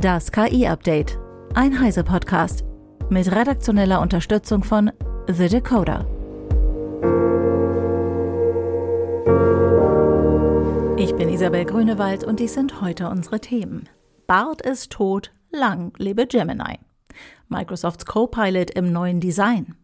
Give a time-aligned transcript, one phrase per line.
[0.00, 1.18] Das KI-Update.
[1.54, 2.64] Ein Heise-Podcast.
[3.08, 4.92] Mit redaktioneller Unterstützung von
[5.26, 6.04] The Decoder.
[10.98, 13.88] Ich bin Isabel Grünewald und dies sind heute unsere Themen.
[14.26, 16.78] Bart ist tot, lang lebe Gemini.
[17.48, 19.76] Microsofts Copilot im neuen Design.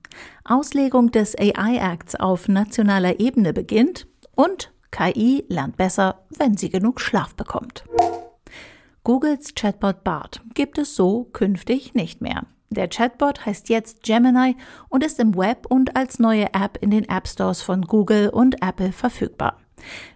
[0.44, 7.00] Auslegung des AI Acts auf nationaler Ebene beginnt und KI lernt besser, wenn sie genug
[7.00, 7.84] Schlaf bekommt.
[9.04, 12.46] Googles Chatbot Bart gibt es so künftig nicht mehr.
[12.70, 14.56] Der Chatbot heißt jetzt Gemini
[14.88, 18.62] und ist im Web und als neue App in den App Stores von Google und
[18.62, 19.58] Apple verfügbar.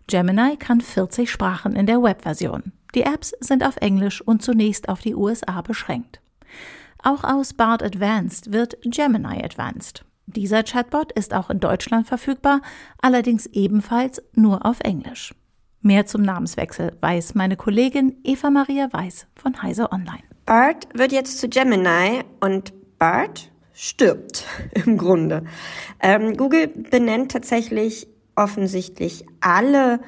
[0.07, 2.73] Gemini kann 40 Sprachen in der Webversion.
[2.95, 6.21] Die Apps sind auf Englisch und zunächst auf die USA beschränkt.
[7.03, 10.05] Auch aus Bart Advanced wird Gemini Advanced.
[10.27, 12.63] Dieser Chatbot ist auch in Deutschland verfügbar,
[13.03, 15.35] allerdings ebenfalls nur auf Englisch.
[15.87, 20.25] Mehr zum Namenswechsel weiß meine Kollegin Eva Maria Weiß von Heise Online.
[20.45, 24.47] Bart wird jetzt zu Gemini und Bart stirbt
[24.85, 25.45] im Grunde.
[26.03, 30.01] Ähm, Google benennt tatsächlich offensichtlich alle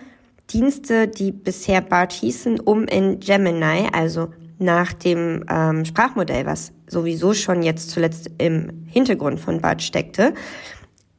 [0.51, 7.35] Dienste, die bisher Bart hießen, um in Gemini, also nach dem ähm, Sprachmodell, was sowieso
[7.35, 10.35] schon jetzt zuletzt im Hintergrund von Bart steckte.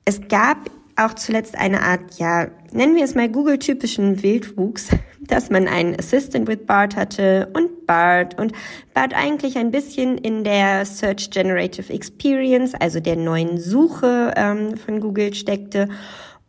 [0.04, 0.70] Es gab
[1.00, 4.90] auch zuletzt eine Art, ja, nennen wir es mal Google-typischen Wildwuchs,
[5.22, 8.54] dass man einen Assistant with Bart hatte und Bart und
[8.94, 15.00] Bart eigentlich ein bisschen in der Search Generative Experience, also der neuen Suche ähm, von
[15.00, 15.90] Google steckte.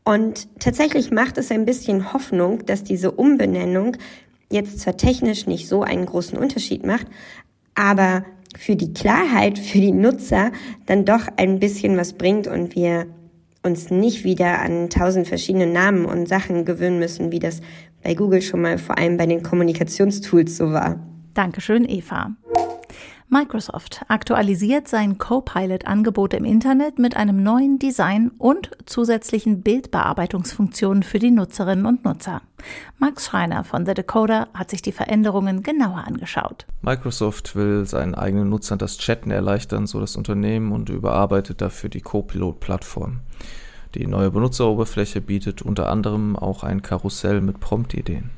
[0.04, 3.96] Und tatsächlich macht es ein bisschen Hoffnung, dass diese Umbenennung
[4.50, 7.06] jetzt zwar technisch nicht so einen großen Unterschied macht,
[7.74, 8.24] aber
[8.58, 10.50] für die Klarheit, für die Nutzer
[10.86, 13.06] dann doch ein bisschen was bringt und wir
[13.62, 17.60] uns nicht wieder an tausend verschiedene Namen und Sachen gewöhnen müssen, wie das
[18.02, 21.00] bei Google schon mal vor allem bei den Kommunikationstools so war.
[21.34, 22.30] Dankeschön, Eva.
[23.32, 31.30] Microsoft aktualisiert sein Copilot-Angebot im Internet mit einem neuen Design und zusätzlichen Bildbearbeitungsfunktionen für die
[31.30, 32.42] Nutzerinnen und Nutzer.
[32.98, 36.66] Max Schreiner von The Decoder hat sich die Veränderungen genauer angeschaut.
[36.82, 42.00] Microsoft will seinen eigenen Nutzern das Chatten erleichtern, so das Unternehmen, und überarbeitet dafür die
[42.00, 43.20] Copilot-Plattform.
[43.94, 48.30] Die neue Benutzeroberfläche bietet unter anderem auch ein Karussell mit Promptideen.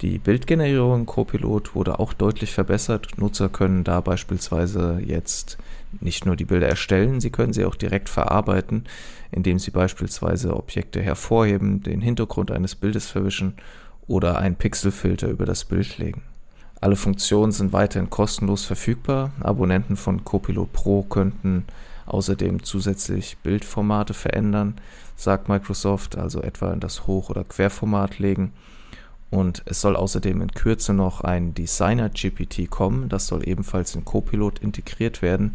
[0.00, 3.08] Die Bildgenerierung Copilot wurde auch deutlich verbessert.
[3.16, 5.58] Nutzer können da beispielsweise jetzt
[6.00, 8.84] nicht nur die Bilder erstellen, sie können sie auch direkt verarbeiten,
[9.32, 13.54] indem sie beispielsweise Objekte hervorheben, den Hintergrund eines Bildes verwischen
[14.06, 16.22] oder einen Pixelfilter über das Bild legen.
[16.80, 19.32] Alle Funktionen sind weiterhin kostenlos verfügbar.
[19.40, 21.64] Abonnenten von Copilot Pro könnten
[22.06, 24.74] außerdem zusätzlich Bildformate verändern,
[25.16, 28.52] sagt Microsoft, also etwa in das Hoch- oder Querformat legen
[29.30, 34.04] und es soll außerdem in Kürze noch ein Designer GPT kommen, das soll ebenfalls in
[34.04, 35.54] Copilot integriert werden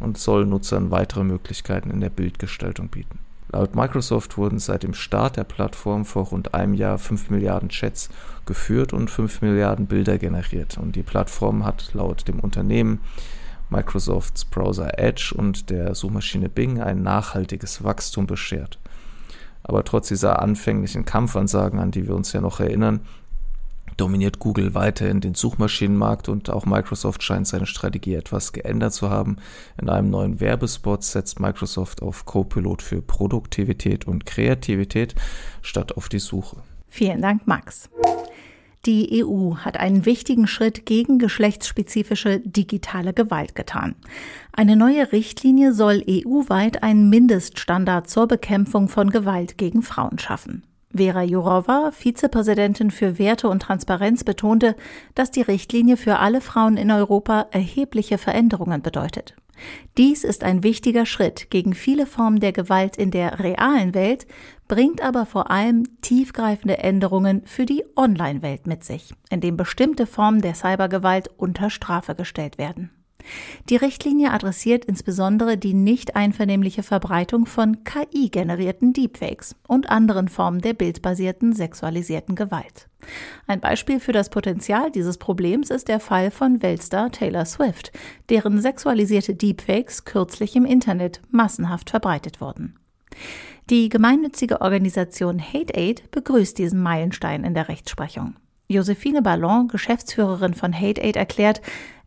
[0.00, 3.18] und soll Nutzern weitere Möglichkeiten in der Bildgestaltung bieten.
[3.54, 8.10] Laut Microsoft wurden seit dem Start der Plattform vor rund einem Jahr 5 Milliarden Chats
[8.46, 10.76] geführt und 5 Milliarden Bilder generiert.
[10.76, 13.00] Und die Plattform hat laut dem Unternehmen
[13.70, 18.80] Microsofts Browser Edge und der Suchmaschine Bing ein nachhaltiges Wachstum beschert.
[19.64, 23.00] Aber trotz dieser anfänglichen Kampfansagen, an die wir uns ja noch erinnern,
[23.96, 29.36] dominiert Google weiterhin den Suchmaschinenmarkt und auch Microsoft scheint seine Strategie etwas geändert zu haben.
[29.80, 35.14] In einem neuen Werbespot setzt Microsoft auf Copilot für Produktivität und Kreativität
[35.62, 36.58] statt auf die Suche.
[36.88, 37.88] Vielen Dank, Max.
[38.86, 43.94] Die EU hat einen wichtigen Schritt gegen geschlechtsspezifische digitale Gewalt getan.
[44.52, 50.64] Eine neue Richtlinie soll EU-weit einen Mindeststandard zur Bekämpfung von Gewalt gegen Frauen schaffen.
[50.94, 54.76] Vera Jourova, Vizepräsidentin für Werte und Transparenz, betonte,
[55.14, 59.34] dass die Richtlinie für alle Frauen in Europa erhebliche Veränderungen bedeutet.
[59.98, 64.26] Dies ist ein wichtiger Schritt gegen viele Formen der Gewalt in der realen Welt,
[64.68, 70.54] bringt aber vor allem tiefgreifende Änderungen für die Online-Welt mit sich, indem bestimmte Formen der
[70.54, 72.90] Cybergewalt unter Strafe gestellt werden.
[73.68, 80.74] Die Richtlinie adressiert insbesondere die nicht einvernehmliche Verbreitung von KI-generierten Deepfakes und anderen Formen der
[80.74, 82.88] bildbasierten sexualisierten Gewalt.
[83.46, 87.92] Ein Beispiel für das Potenzial dieses Problems ist der Fall von Weltstar Taylor Swift,
[88.28, 92.76] deren sexualisierte Deepfakes kürzlich im Internet massenhaft verbreitet wurden.
[93.70, 98.36] Die gemeinnützige Organisation Hate Aid begrüßt diesen Meilenstein in der Rechtsprechung.
[98.66, 101.60] Josephine Ballon, Geschäftsführerin von Hate Aid, erklärt,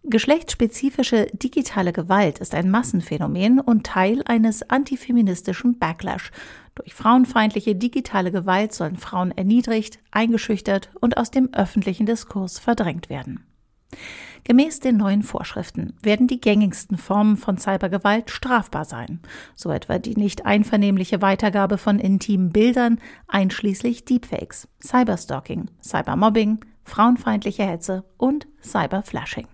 [0.09, 6.31] Geschlechtsspezifische digitale Gewalt ist ein Massenphänomen und Teil eines antifeministischen Backlash.
[6.75, 13.43] Durch frauenfeindliche digitale Gewalt sollen Frauen erniedrigt, eingeschüchtert und aus dem öffentlichen Diskurs verdrängt werden.
[14.45, 19.19] Gemäß den neuen Vorschriften werden die gängigsten Formen von Cybergewalt strafbar sein,
[19.55, 28.05] so etwa die nicht einvernehmliche Weitergabe von intimen Bildern, einschließlich Deepfakes, Cyberstalking, Cybermobbing, frauenfeindliche Hetze
[28.15, 29.47] und Cyberflashing.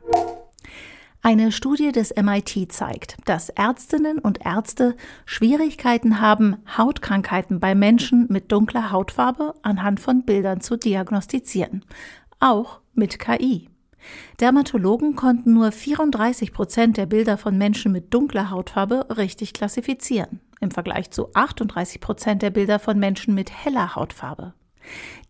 [1.26, 8.52] Eine Studie des MIT zeigt, dass Ärztinnen und Ärzte Schwierigkeiten haben, Hautkrankheiten bei Menschen mit
[8.52, 11.86] dunkler Hautfarbe anhand von Bildern zu diagnostizieren.
[12.42, 13.70] Auch mit KI.
[14.42, 20.72] Dermatologen konnten nur 34 Prozent der Bilder von Menschen mit dunkler Hautfarbe richtig klassifizieren, im
[20.72, 24.54] Vergleich zu 38 Prozent der Bilder von Menschen mit heller Hautfarbe.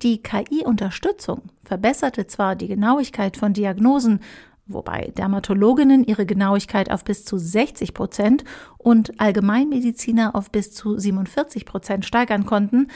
[0.01, 4.21] Die KI-Unterstützung verbesserte zwar die Genauigkeit von Diagnosen,
[4.65, 8.43] wobei Dermatologinnen ihre Genauigkeit auf bis zu 60 Prozent
[8.77, 12.87] und Allgemeinmediziner auf bis zu 47 Prozent steigern konnten.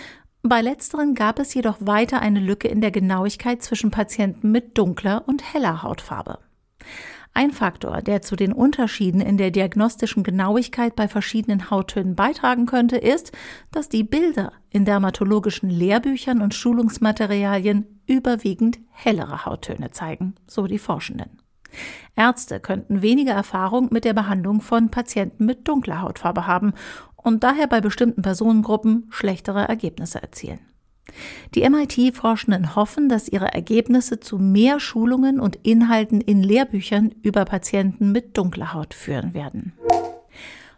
[0.43, 5.23] Bei letzteren gab es jedoch weiter eine Lücke in der Genauigkeit zwischen Patienten mit dunkler
[5.27, 6.39] und heller Hautfarbe.
[7.33, 12.97] Ein Faktor, der zu den Unterschieden in der diagnostischen Genauigkeit bei verschiedenen Hauttönen beitragen könnte,
[12.97, 13.31] ist,
[13.71, 21.37] dass die Bilder in dermatologischen Lehrbüchern und Schulungsmaterialien überwiegend hellere Hauttöne zeigen, so die Forschenden.
[22.15, 26.73] Ärzte könnten weniger Erfahrung mit der Behandlung von Patienten mit dunkler Hautfarbe haben
[27.15, 30.59] und daher bei bestimmten Personengruppen schlechtere Ergebnisse erzielen.
[31.55, 38.11] Die MIT-Forschenden hoffen, dass ihre Ergebnisse zu mehr Schulungen und Inhalten in Lehrbüchern über Patienten
[38.11, 39.73] mit dunkler Haut führen werden.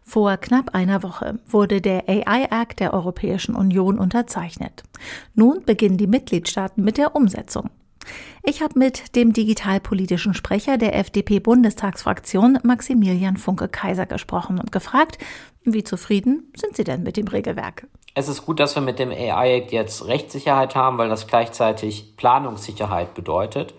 [0.04, 4.84] Vor knapp einer Woche wurde der AI Act der Europäischen Union unterzeichnet.
[5.36, 7.70] Nun beginnen die Mitgliedstaaten mit der Umsetzung.
[8.44, 15.18] Ich habe mit dem digitalpolitischen Sprecher der FDP-Bundestagsfraktion Maximilian Funke-Kaiser gesprochen und gefragt,
[15.64, 17.88] wie zufrieden sind Sie denn mit dem Regelwerk?
[18.16, 23.14] Es ist gut, dass wir mit dem AI-Act jetzt Rechtssicherheit haben, weil das gleichzeitig Planungssicherheit
[23.14, 23.74] bedeutet.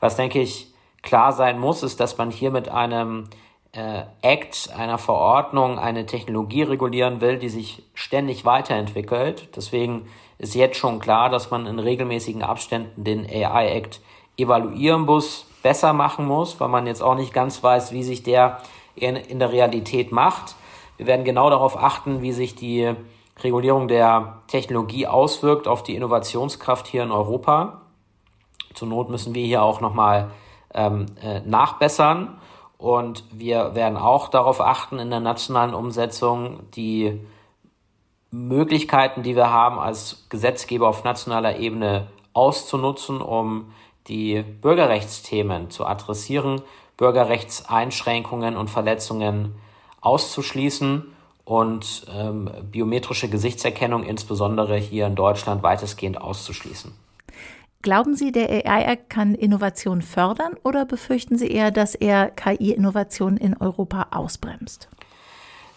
[0.00, 0.72] Was, denke ich,
[1.02, 3.28] klar sein muss, ist, dass man hier mit einem
[3.74, 9.48] äh, Act, einer Verordnung, eine Technologie regulieren will, die sich ständig weiterentwickelt.
[9.56, 10.06] Deswegen
[10.38, 14.00] ist jetzt schon klar, dass man in regelmäßigen Abständen den AI-Act
[14.36, 18.60] evaluieren muss, besser machen muss, weil man jetzt auch nicht ganz weiß, wie sich der
[18.94, 20.56] in, in der Realität macht.
[20.96, 22.94] Wir werden genau darauf achten, wie sich die
[23.42, 27.80] Regulierung der Technologie auswirkt auf die Innovationskraft hier in Europa.
[28.74, 30.30] Zur Not müssen wir hier auch nochmal
[30.72, 32.38] ähm, äh, nachbessern.
[32.84, 37.18] Und wir werden auch darauf achten, in der nationalen Umsetzung die
[38.30, 43.72] Möglichkeiten, die wir haben, als Gesetzgeber auf nationaler Ebene auszunutzen, um
[44.06, 46.60] die Bürgerrechtsthemen zu adressieren,
[46.98, 49.54] Bürgerrechtseinschränkungen und Verletzungen
[50.02, 51.06] auszuschließen
[51.46, 56.92] und ähm, biometrische Gesichtserkennung insbesondere hier in Deutschland weitestgehend auszuschließen.
[57.84, 63.54] Glauben Sie, der AI-Act kann Innovation fördern oder befürchten Sie eher, dass er KI-Innovation in
[63.60, 64.88] Europa ausbremst?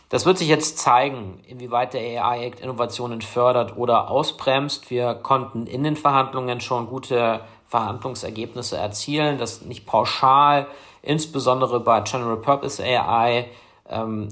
[0.08, 4.90] Das wird sich jetzt zeigen, inwieweit der AI-Act Innovationen fördert oder ausbremst.
[4.90, 10.68] Wir konnten in den Verhandlungen schon gute Verhandlungsergebnisse erzielen, dass nicht pauschal,
[11.02, 13.50] insbesondere bei General Purpose AI,
[13.90, 14.30] ähm,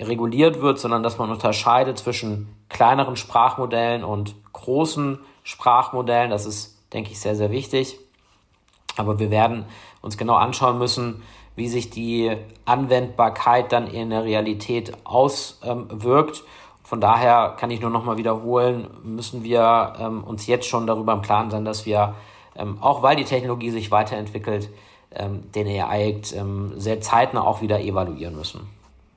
[0.00, 6.30] reguliert wird, sondern dass man unterscheidet zwischen kleineren Sprachmodellen und großen Sprachmodellen.
[6.30, 7.98] Das ist, denke ich, sehr, sehr wichtig.
[8.96, 9.64] Aber wir werden
[10.00, 11.22] uns genau anschauen müssen,
[11.56, 16.44] wie sich die Anwendbarkeit dann in der Realität auswirkt.
[16.82, 21.12] Von daher kann ich nur noch mal wiederholen, müssen wir ähm, uns jetzt schon darüber
[21.12, 22.14] im Klaren sein, dass wir,
[22.56, 24.68] ähm, auch weil die Technologie sich weiterentwickelt,
[25.12, 26.34] ähm, den AI-Act
[26.76, 28.68] sehr zeitnah auch wieder evaluieren müssen.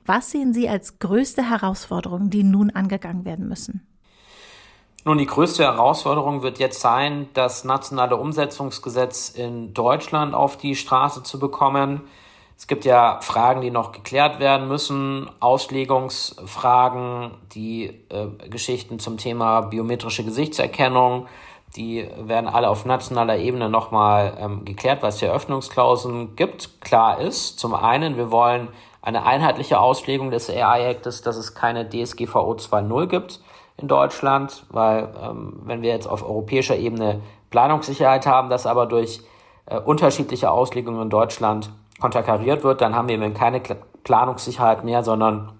[0.06, 3.86] Was sehen Sie als größte Herausforderung, die nun angegangen werden müssen?
[5.04, 11.22] Nun, die größte Herausforderung wird jetzt sein, das nationale Umsetzungsgesetz in Deutschland auf die Straße
[11.22, 12.02] zu bekommen.
[12.56, 19.60] Es gibt ja Fragen, die noch geklärt werden müssen, Auslegungsfragen, die äh, Geschichten zum Thema
[19.60, 21.28] biometrische Gesichtserkennung,
[21.76, 26.80] die werden alle auf nationaler Ebene nochmal ähm, geklärt, weil es ja Öffnungsklauseln gibt.
[26.80, 28.68] Klar ist, zum einen, wir wollen
[29.00, 33.40] eine einheitliche Auslegung des AI-Actes, dass es keine DSGVO 2.0 gibt
[33.78, 37.20] in Deutschland, weil ähm, wenn wir jetzt auf europäischer Ebene
[37.50, 39.22] Planungssicherheit haben, das aber durch
[39.66, 41.70] äh, unterschiedliche Auslegungen in Deutschland
[42.00, 43.60] konterkariert wird, dann haben wir eben keine
[44.04, 45.52] Planungssicherheit mehr, sondern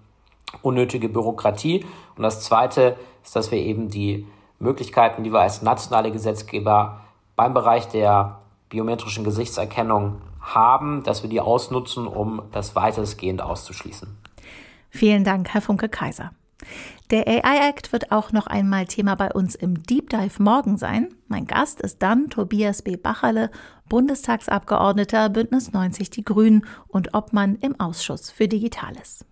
[0.63, 1.85] unnötige Bürokratie.
[2.17, 4.27] Und das Zweite ist, dass wir eben die
[4.59, 7.01] Möglichkeiten, die wir als nationale Gesetzgeber
[7.37, 14.17] beim Bereich der biometrischen Gesichtserkennung haben, dass wir die ausnutzen, um das weitestgehend auszuschließen.
[14.91, 16.33] Vielen Dank, Herr Funke Kaiser.
[17.11, 21.09] Der AI Act wird auch noch einmal Thema bei uns im Deep Dive morgen sein.
[21.27, 22.97] Mein Gast ist dann Tobias B.
[22.97, 23.51] Bacherle,
[23.89, 29.25] Bundestagsabgeordneter Bündnis 90 Die Grünen und Obmann im Ausschuss für Digitales.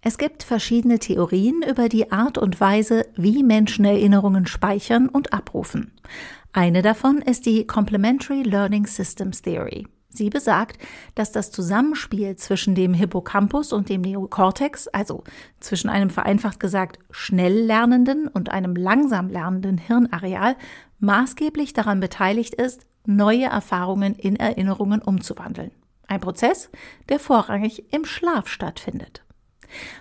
[0.00, 5.92] Es gibt verschiedene Theorien über die Art und Weise, wie Menschen Erinnerungen speichern und abrufen.
[6.52, 9.88] Eine davon ist die Complementary Learning Systems Theory.
[10.18, 10.78] Sie besagt,
[11.14, 15.24] dass das Zusammenspiel zwischen dem Hippocampus und dem Neokortex, also
[15.60, 20.56] zwischen einem vereinfacht gesagt schnell lernenden und einem langsam lernenden Hirnareal,
[20.98, 25.70] maßgeblich daran beteiligt ist, neue Erfahrungen in Erinnerungen umzuwandeln.
[26.08, 26.70] Ein Prozess,
[27.08, 29.22] der vorrangig im Schlaf stattfindet.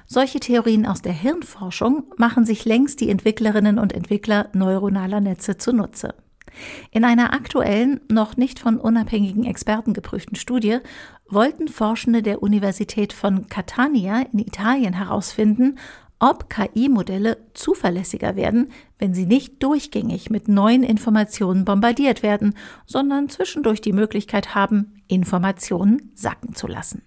[0.06, 6.16] Solche Theorien aus der Hirnforschung machen sich längst die Entwicklerinnen und Entwickler neuronaler Netze zunutze.
[6.92, 10.80] In einer aktuellen, noch nicht von unabhängigen Experten geprüften Studie
[11.30, 15.78] wollten Forschende der Universität von Catania in Italien herausfinden,
[16.20, 23.82] ob KI-Modelle zuverlässiger werden, wenn sie nicht durchgängig mit neuen Informationen bombardiert werden, sondern zwischendurch
[23.82, 27.04] die Möglichkeit haben, Informationen sacken zu lassen.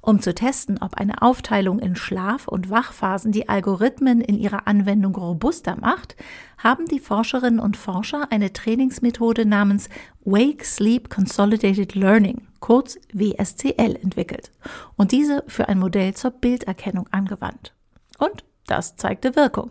[0.00, 5.14] Um zu testen, ob eine Aufteilung in Schlaf- und Wachphasen die Algorithmen in ihrer Anwendung
[5.14, 6.16] robuster macht,
[6.58, 9.88] haben die Forscherinnen und Forscher eine Trainingsmethode namens
[10.24, 14.50] Wake Sleep Consolidated Learning, kurz WSCL, entwickelt
[14.96, 17.72] und diese für ein Modell zur Bilderkennung angewandt.
[18.18, 19.70] Und das zeigte Wirkung.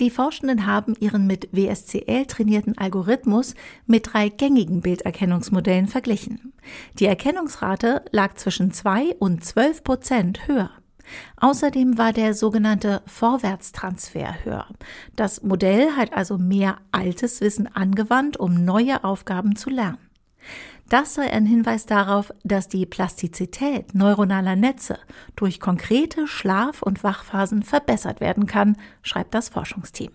[0.00, 3.54] Die Forschenden haben ihren mit WSCL trainierten Algorithmus
[3.86, 6.52] mit drei gängigen Bilderkennungsmodellen verglichen.
[6.98, 10.70] Die Erkennungsrate lag zwischen 2 und 12 Prozent höher.
[11.36, 14.66] Außerdem war der sogenannte Vorwärtstransfer höher.
[15.16, 20.07] Das Modell hat also mehr altes Wissen angewandt, um neue Aufgaben zu lernen.
[20.88, 24.98] Das sei ein Hinweis darauf, dass die Plastizität neuronaler Netze
[25.36, 30.12] durch konkrete Schlaf- und Wachphasen verbessert werden kann, schreibt das Forschungsteam.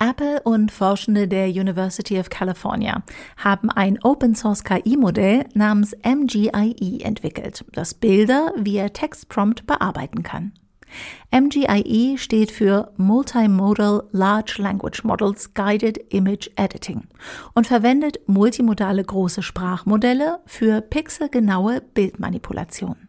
[0.00, 3.04] Apple und Forschende der University of California
[3.36, 10.52] haben ein Open-Source KI-Modell namens MGIE entwickelt, das Bilder via Textprompt bearbeiten kann.
[11.30, 17.02] MGIE steht für Multimodal Large Language Models Guided Image Editing
[17.54, 23.08] und verwendet multimodale große Sprachmodelle für pixelgenaue Bildmanipulation.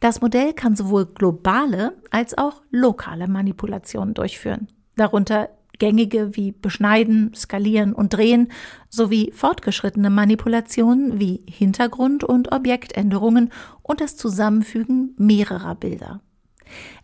[0.00, 5.48] Das Modell kann sowohl globale als auch lokale Manipulationen durchführen, darunter
[5.80, 8.52] gängige wie Beschneiden, Skalieren und Drehen
[8.88, 13.50] sowie fortgeschrittene Manipulationen wie Hintergrund- und Objektänderungen
[13.82, 16.20] und das Zusammenfügen mehrerer Bilder.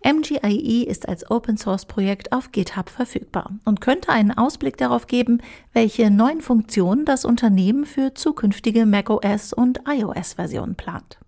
[0.04, 5.40] MGIE ist als Open Source Projekt auf GitHub verfügbar und könnte einen Ausblick darauf geben,
[5.73, 11.18] welche neuen Funktionen das Unternehmen für zukünftige macOS und iOS Versionen plant.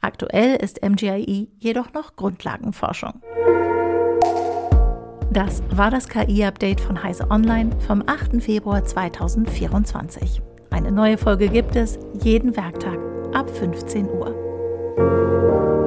[0.00, 3.20] Aktuell ist MGIE jedoch noch Grundlagenforschung.
[5.32, 8.42] Das war das KI-Update von Heise Online vom 8.
[8.42, 10.42] Februar 2024.
[10.70, 12.98] Eine neue Folge gibt es jeden Werktag
[13.32, 15.79] ab 15 Uhr.